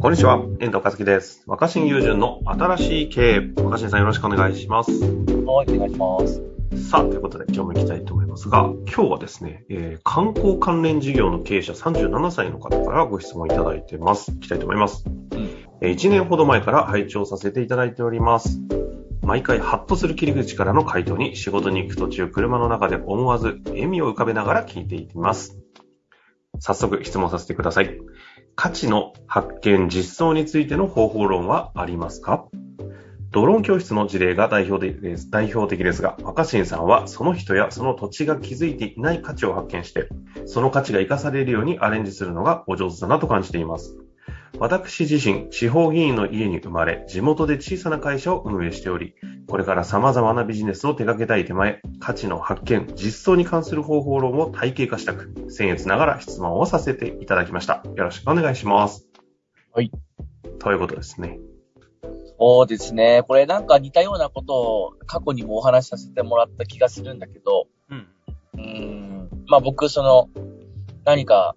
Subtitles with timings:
[0.00, 1.42] こんにちは、遠藤和樹です。
[1.46, 3.62] 若新友人の新しい経営。
[3.62, 4.90] 若新さんよろしくお願いします。
[4.92, 6.88] はい、お願いします。
[6.88, 14.32] さあ、ということで今日も行きたいと思いますが、今日はですね、えー観光関連事業の経営者37歳の方からご質問いただいてます。
[14.32, 15.04] 行きたいと思います。
[15.82, 18.58] えー1年ほど前から拝聴させていただいております。
[19.20, 25.58] 毎回ハッとする切り口からの回答に仕事に行く途中車の中で思わず笑みを浮かべながら聞いていきます。
[26.58, 27.98] 早速質問させてください。
[28.62, 32.44] 価値の発見実装についての方法論はありますか？
[33.30, 40.10] ドローン教室の事例が代表的です代表的ですが、若新さんはその人やその土地が築いていない価値を発見して、
[40.44, 43.96] その価値が生かされるようにアレンジするのがお上手だなと感じています。
[44.58, 49.14] 私自身、地方議員の家に生まれ、地元で小さな会社を運営しており、
[49.46, 57.82] これから様々なビジネスを手掛けたい手前、価値の発見、実装に関する方法論を体系化したく、僭越ながら質問をさせていただきました。
[57.96, 59.06] よろしくお願いします。
[59.72, 59.90] はい。
[60.58, 61.38] ということですね。
[62.38, 63.22] そうですね。
[63.28, 68.08] これなんか似たようなことを過去にもお話しさせてもらった気がするんだけど、うん。
[68.54, 69.28] うーん。
[69.46, 70.28] まあ僕、その、
[71.04, 71.54] 何か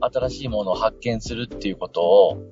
[0.00, 2.42] 新しいものを発見するっていうことを、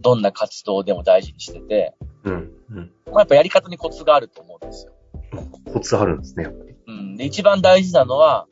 [0.00, 2.52] どんな活動でも大事にしてて、うん。
[2.70, 2.92] うん。
[3.06, 4.92] まあやっぱやり方にコツがあると思うんですよ。
[5.72, 6.74] コツあるんですね、やっぱり。
[6.86, 7.16] うん。
[7.16, 8.46] で、一番大事なのは、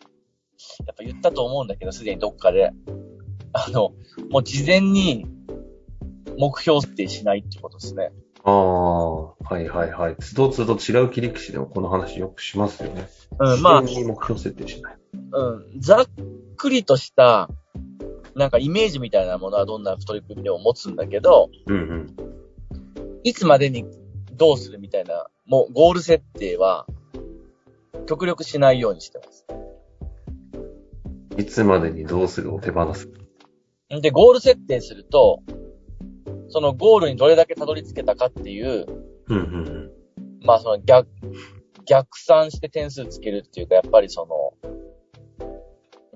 [0.86, 2.72] やっぱ言ったと思うんだけど、すでにどっかで。
[3.53, 3.92] あの、
[4.31, 5.27] もう事前に
[6.39, 8.12] 目標設定しないってことですね。
[8.44, 10.16] ああ、はいはいはい。
[10.19, 13.09] つどつど違う切り口でもこの話よくしますよね。
[13.39, 14.97] うん、まあ、目標設定しない。
[15.33, 16.06] うん、ざっ
[16.56, 17.48] くりとした、
[18.34, 22.16] なんかイメージみたいなものはどんな取り組みでも持つんだけど、うんうん。
[23.25, 23.84] いつまでに
[24.33, 26.86] どうするみたいな、もうゴール設定は、
[28.06, 29.47] 極力しないようにしてます。
[31.38, 33.08] いつまでにどうするを手放す？
[33.88, 35.42] で、ゴール設定すると、
[36.48, 38.86] そのゴールにどれだけたどり着けたかっていう、
[39.28, 39.91] うんうん
[40.44, 41.08] まあその逆、
[41.87, 45.48] 逆算して点数つけるっていうか、やっぱりその、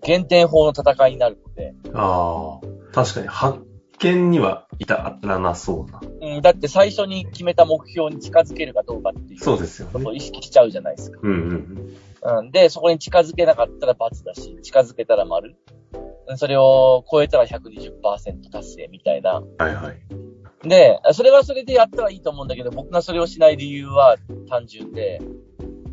[0.02, 1.65] 減点法の戦いになるので、うん。
[1.94, 3.60] ああ、確かに発
[3.98, 6.00] 見には至らなそうな。
[6.36, 10.18] うん、だって最初に決めた目標に近づけるかどうかっていうそうですよことをね。
[10.18, 11.20] 意識しちゃうじゃないですか。
[11.22, 11.96] うんうん
[12.38, 12.50] うん。
[12.50, 15.50] で、そこに近づけなかったら×だし、近づけたら丸。
[15.50, 19.38] うんそれを超えたら120%達成みたいな。
[19.38, 19.56] うん。
[19.62, 20.68] はいはい。
[20.68, 24.16] で、それはそれでやったらいいと思うんだけど、僕がそれをしない理由は
[24.48, 25.20] 単純で、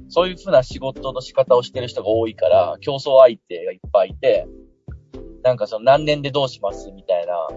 [0.09, 4.47] そういうふうな仕事の仕方をしてる人が多いから、競争相手がいっぱいいて、
[5.43, 7.47] なんかその何年でどうしますみたいな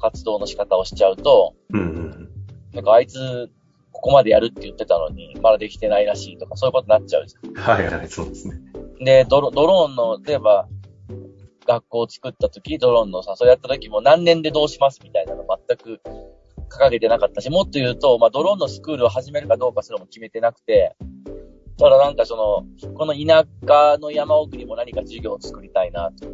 [0.00, 2.10] 活動の仕方をしちゃうと、うんうん
[2.72, 3.50] なんかあいつ、
[3.92, 7.56] ここまでやるって言ってたのに、まだできてないらしいとか、そういうことになっちゃうじゃんうん。
[7.56, 8.60] はいはい、そうですね。
[9.00, 10.68] で、ドロドローンの、例えば、
[11.66, 16.00] 学校を作った時、ドローンのさ、それやった時も何年でどうしますみたいなの全く
[16.68, 20.96] 掲げてなかったし、もっと言うと、まあ、ドローンのスクールを始めるかどうかすらも決めてなくて、
[21.78, 26.28] ただなんかその、この田舎の山奥にも何か授業を作りたいなと。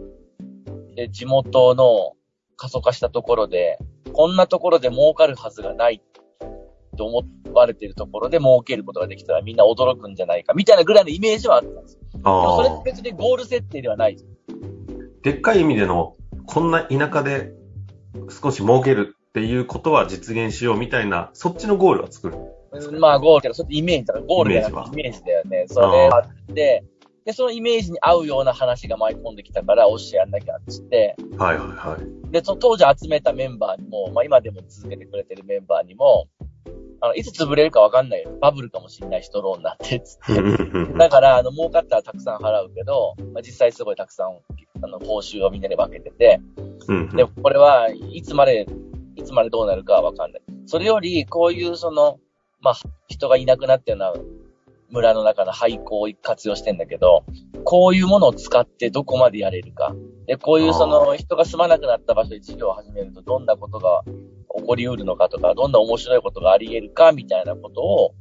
[0.97, 2.15] で、地元の
[2.57, 3.79] 過疎化したところで、
[4.13, 6.03] こんなところで儲かるはずがない
[6.97, 12.01] と思われているところで儲けることができたらみんな驚くんじゃないか、みたいなぐらいのイメージはあったんですよ。
[12.15, 12.83] でもあそれあ。
[12.83, 14.17] 別にゴール設定ではない。
[15.23, 17.53] でっかい意味での、こんな田舎で
[18.31, 22.39] 少し儲けるっていうことは実現しようみたいな、そっちのゴールは作る。
[22.99, 25.67] まあゴールけど、それってイメージだから、ゴールじゃなくてイメージだよね。
[25.69, 26.85] それがあって、
[27.27, 32.31] で、そのイメージに合うような話が舞い込んできたから、おっしゃやんなきゃっつって、はいはいはい。
[32.31, 36.29] で、その当時集めたメンバーにも、まあ今でも続けてくれてるメンバーにも、
[37.01, 38.31] あの、いつ潰れるかわかんないよ。
[38.41, 40.41] バブルかもしんないし、ドローンなんて、つって。
[40.97, 44.39] だから、あの、儲かったらたくさん払うけど、まあ、実際すごいたくさん、
[44.83, 46.41] あの、報酬をみんなで分けてて、
[47.15, 48.67] で、これはいつまで、
[49.17, 50.43] いつまでどうなるかはわかんない。
[50.65, 52.19] それより、こういうその、
[52.61, 52.75] まあ、
[53.09, 54.23] 人がいなくなってるような
[54.91, 57.25] 村の中の廃校を活用してんだけど、
[57.65, 59.95] こういうものを使ってどこまでやれるか。
[60.27, 64.03] で、こういうそあの人が住まなくなった場所で事業を始めるとどんなことが
[64.57, 68.15] 起こり得るのかとか、どんな面白いことがあり得るかみたいなことを、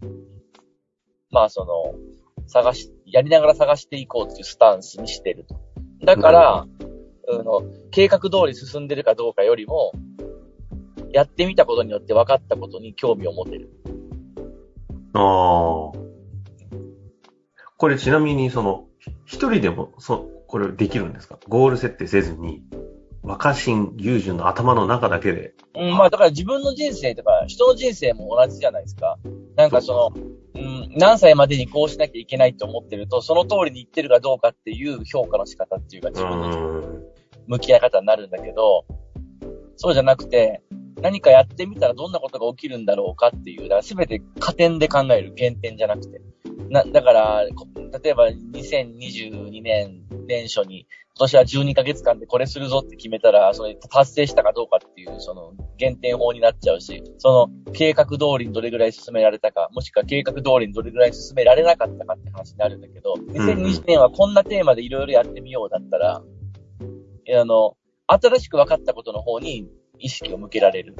[1.31, 1.95] まあその、
[2.47, 5.59] 探し、やりながら探していこうっていうスタンスにしてると。
[6.03, 6.67] だから、あ
[7.43, 9.91] の、計画通り進んでるかどうかよりも、
[11.11, 13.69] やってみたことによって分かったことに興味を持てる。
[15.13, 16.04] ああ。
[17.77, 18.85] これちなみに、その、
[19.25, 21.39] 一人でも、そ、これできるんですか？
[21.47, 22.63] ゴール設定せずに、
[23.23, 25.55] 若新友人の頭の中だけで。
[25.75, 29.17] うん、まあだから自分の人生とか、人の人生も同じじゃないですか。
[29.55, 30.21] なんかその、
[30.53, 37.03] うん、何歳までにこうしなきゃいけないと思ってると、その通りに言ってるかどうかっていう評価の仕方っていうか、う自分のん。
[37.47, 38.85] 向き合い方になるんだけど、
[39.75, 40.61] そうじゃなくて、
[41.01, 46.21] 何かやってみたらどんなことが起きるんだろうかっていう、だから全て加点で考える原点じゃなくて。
[46.69, 50.87] な、だから、例えば2022年年初に、
[51.17, 66.21] 今年は12ヶ月間でこれするぞって決めたら、それ達成したかどうかっていう、その、減点法になっちゃうし、その、計画通りにどれぐらい進められたか、もしくは計画通りにどれぐらい進められなかったかって話になるんだけど、2020年はこんなテーマでいろいろやってみようだったら、
[67.37, 69.67] あの、新しく分かったことの方に
[69.99, 70.95] 意識を向けられる。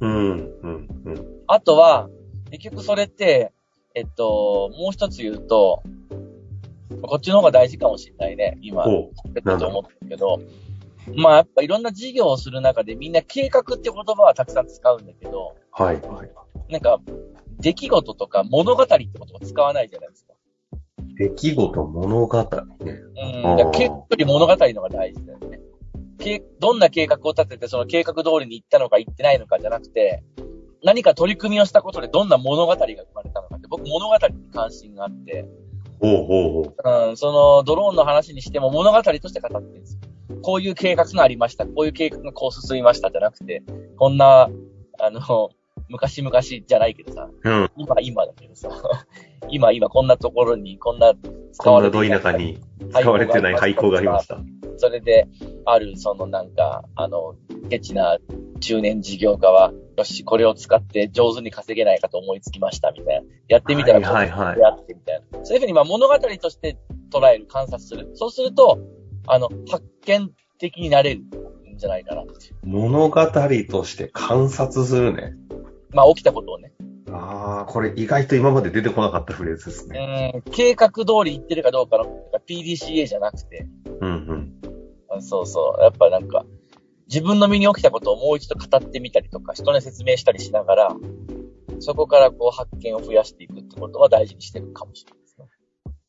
[0.00, 1.42] うん、うん、うん。
[1.46, 2.08] あとは、
[2.50, 3.52] 結局それって、
[3.94, 5.82] えっと、もう一つ言うと、
[7.02, 10.40] こっちの方が大事かもしれないね、今、って思ってるけど、
[11.16, 16.30] まあやっぱいろんな事業をする中でみんな計画って言葉はたくさん使うんだけど、はい、はい。
[16.72, 17.00] なんか、
[17.58, 20.32] 出来事とか物語って言葉使わないじゃないですか。
[21.16, 22.48] 出来事、物語ね。
[23.56, 23.70] うん。
[23.72, 25.60] 結構物語のが大事だよね。
[26.60, 30.22] どんな計画を立ててその計画通りに行ったのか行ってないのかじゃなくて、
[30.84, 35.46] 何か取り組みをしたことでどんな物語が生まれたのかって、僕物語に関心があって、
[36.00, 37.08] ほうほうほう。
[37.08, 40.00] うん、そのドローンの話にしても物語として語ってるんですよ。
[40.42, 41.64] こういう計画がありました。
[41.64, 43.62] こういう計画がこう進みましたじゃなくて、
[43.96, 44.50] こんな、
[44.98, 45.50] あの、
[45.88, 48.68] 昔々じゃないけどさ、うん、今今だけどさ、
[49.48, 51.12] 今今こんなところにこんな
[51.52, 52.08] 使われてない。
[52.08, 52.58] こんなど田舎に
[52.90, 54.40] 使われてない廃校がありました。
[54.78, 55.28] それで、
[55.66, 57.36] ある、そのなんか、あの、
[57.70, 58.18] ケチな
[58.62, 63.28] 中年事業家は、よし、これを使って上手に稼げないかと思いつきました、みたいな。
[63.48, 65.44] やってみたら、はいはい、やってみたいな。
[65.44, 66.78] そういうふうに、まあ、物語として
[67.12, 68.10] 捉える、観察する。
[68.14, 68.78] そうすると、
[69.26, 71.20] あの、発見的になれる
[71.74, 72.24] んじゃないかな。
[72.64, 75.34] 物語として観察するね。
[75.90, 76.72] まあ、起きたことをね。
[77.10, 80.42] ああ、これ意外と今まで出てこなかったフレーズですね。
[80.46, 82.04] うん、計画通り言ってるかどうかの
[82.48, 83.66] PDCA じゃなくて。
[84.00, 84.52] うん
[85.12, 85.20] うん。
[85.20, 85.82] そうそう。
[85.82, 86.46] やっぱなんか、
[87.12, 90.96] 自分の身に起きたことをもう一度語ってみたりとか、人に説明したりしながら、
[91.78, 95.46] そこからこう発見を増やしていくってことは大事にしてるかもしれないですね。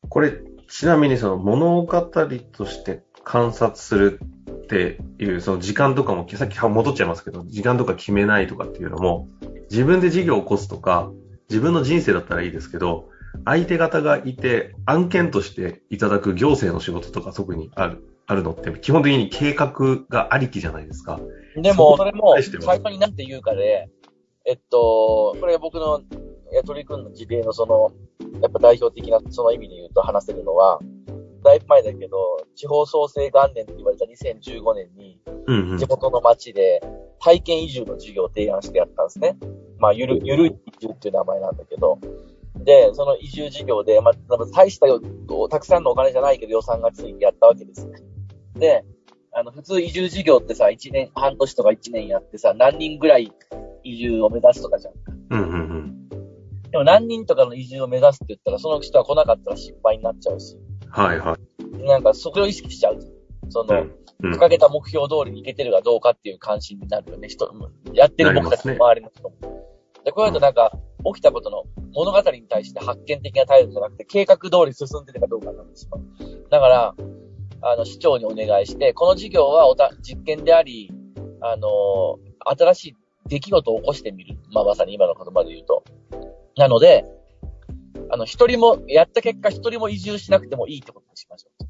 [0.08, 0.32] これ、
[0.70, 4.18] ちなみにその物語として観察する
[4.50, 9.28] っていう、その時間とかも、さっき戻っちゃいますけど、時間とか決めないとかっていうのも、
[9.70, 11.10] 自分で事業を起こすとか、
[11.50, 13.10] 自分の人生だったらいいですけど、
[13.44, 19.72] 相手方がいて、案件としていただく行政の仕事とか特にある、あるのって、基本的に計画
[20.08, 21.20] がありきじゃないですか。
[21.56, 23.88] でも、それも、最初に何て言うかで、
[24.46, 26.02] えっと、これ僕の
[26.66, 27.90] 取り組んだ事例のその、
[28.40, 30.80] やっぱ代表的なその意味で言うと話せるのは、
[31.42, 35.20] だいぶ前だけど、地方創生元年と言われた2015年に、
[35.78, 36.80] 地元の町で
[37.20, 39.36] 体験移住の事業を提案してやったんですね。
[39.78, 41.98] まあ、ゆる、ゆるい移住っていう名前なんだけど、
[42.56, 45.00] で、その移住事業で、まあ、大したよ、
[45.50, 47.98] たくさんのお金じゃないけど予算がついてやったわけですね。
[48.56, 48.84] で、
[49.32, 53.32] あの、普通移住事業ってさ、1年、半年とか1年やってさ、何人ぐらい
[53.82, 54.94] 移住を目指すとかじゃん。
[55.30, 56.08] うんうんうん。
[56.70, 60.56] でも何人とかの移住を目指すって言ったら、その人は来なかったら失敗になっちゃうし。
[60.88, 61.84] はいはい。
[61.84, 62.98] なんか、そこを意識しちゃう。
[63.48, 63.86] その、
[64.22, 67.52] うん、掲げた目標通りにいけてるかどうかっていう関心になるよね、人、
[67.92, 69.30] やってる僕たちの周りの人も。
[69.30, 69.48] ね、
[70.04, 70.72] で、こういうとなんか、
[71.04, 76.00] 起きたことの物語に対して発見的な態度じゃなくて、計画通り進んでるかどうかなんですよ。
[76.50, 76.94] だから、
[77.66, 80.92] あの、市長にお願いして、この事業はおた実験であり、
[81.40, 82.96] あの、新しい
[83.26, 84.36] 出来事を起こしてみる。
[84.52, 85.82] まあ、まさに今の言葉で言うと。
[86.56, 87.06] なので、
[88.10, 91.64] あの、一人も、やった結果一人も移住しなくてもいいってことにしましょう。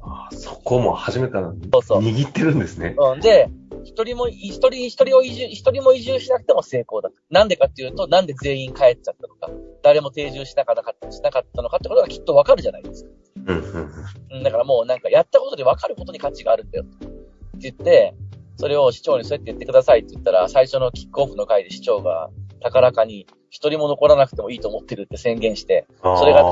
[0.00, 2.96] ああ、そこも初めからそうそう握ってるんですね。
[2.98, 3.20] うん。
[3.20, 3.48] で、
[3.84, 7.10] 一人も、一人、一人を移住、一人も移住しなくても成功だ。
[7.30, 9.50] なんでかっていうと、なんで全員帰っちゃったのか、
[9.84, 13.10] 誰も定住しなかった、しなかったのかってことがきっとわかるじゃないですか。
[13.46, 14.42] うん。
[14.42, 16.84] だからもうなんかやったことで分かることに価値があるんだよ。
[16.84, 18.14] って言って、
[18.56, 26.42] それを市長にそうやって言ってくださいって言ったら、最初のキックオフの会で市長が高らかに一人も残らなくてもいいと思ってるって宣言して、それが、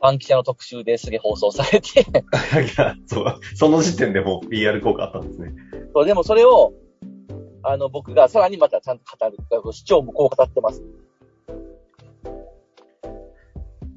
[0.00, 2.04] パン記者の特集ですげえ放送されて
[3.06, 5.52] そう、その時点でもう PR 効果あったんですね。
[5.94, 6.72] そう、でもそれを、
[7.62, 9.72] あの、僕がさらにまたちゃんと語る。
[9.72, 10.82] 市長もこう語ってます。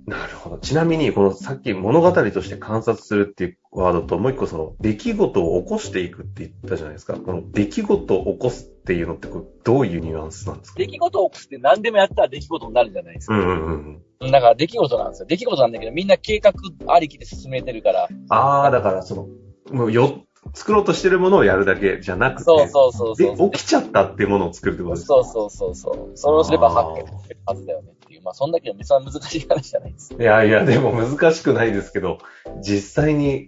[0.08, 0.58] なるほど。
[0.58, 7.16] ちなみに、このさっき物語として観察するっていうワードと、もう一個その出来事を起こしていくって言ったじゃないですか。
[7.16, 10.80] この出来事を起こすっていうのってこどういうニュアンスなんですか？
[10.80, 13.36] 出来事を起こすって何でもやったら出来事になるじゃないですか。
[13.36, 14.32] うんうんうん。
[14.32, 15.26] だから出来事なんですよ。
[15.28, 16.54] 出来事なんだけど、みんな計画
[16.88, 18.08] ありきで進めてるから。
[18.30, 19.28] ああ、だからその、
[19.72, 25.14] もうよ、作ろうとしてるものをやるだけじゃなくて、そうそうそうそう起きちゃったっていうものを作るってことですか？
[25.16, 26.18] そうそうそうそう。
[26.18, 28.24] それをすれば発見できるはずだよねっていう。
[28.24, 30.14] まあ、そんだけ別は難しい話じゃないです。
[30.14, 32.18] いやいや、でも難しくないですけど、
[32.62, 33.48] 実際に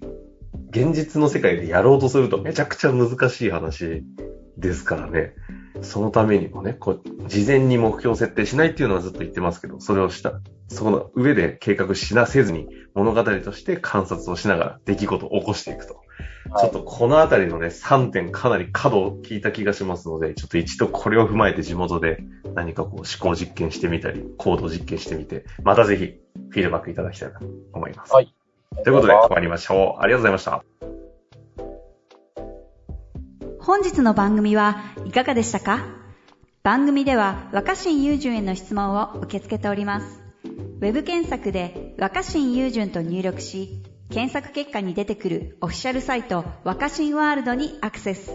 [0.70, 4.04] 現実の世界でやろうとするとめちゃくちゃ難しい話
[4.58, 5.34] ですからね。
[5.82, 15.96] そのためにもね、こう、事前に目標設定しないっていうのはずっと言ってますけど、それをした、そこの上で計画しなせずに、物語として観察をしながら出来事を起こしていくと。
[16.52, 22.24] はい、ちょっとこのあたりのね、3点かなり角を聞いた気がしますので、ちょっと一度これを踏まえて地元で
[22.56, 26.06] 何かこう思考実験してみたり、行動実験してみて、またぜひ
[26.50, 28.14] フィードバックいただきたいなと思います。
[28.14, 28.34] はい。
[28.84, 30.02] ということで、終わりましょう。
[30.02, 30.64] ありがとうございました。
[33.60, 35.86] 本日の番組はいかがでしたか？
[36.64, 40.29] 番組では若新雄純への質問を受け付けております。
[40.60, 48.32] ウェブ検索で若新雄純と入力し、検索結果に出てくるオフィシャルサイト若新ワールドにアクセス。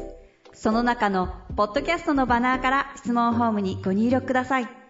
[0.53, 4.84] その中のポッドキャストのバナーから質問フォームにご入力ください。